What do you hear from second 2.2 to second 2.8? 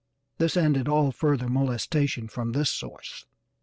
from this